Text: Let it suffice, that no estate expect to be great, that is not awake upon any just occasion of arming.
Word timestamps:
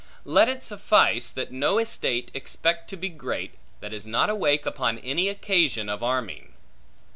Let 0.25 0.49
it 0.49 0.63
suffice, 0.63 1.29
that 1.29 1.51
no 1.51 1.77
estate 1.77 2.31
expect 2.33 2.89
to 2.89 2.97
be 2.97 3.07
great, 3.07 3.53
that 3.81 3.93
is 3.93 4.07
not 4.07 4.31
awake 4.31 4.65
upon 4.65 4.97
any 4.97 5.25
just 5.27 5.37
occasion 5.37 5.89
of 5.89 6.01
arming. 6.01 6.53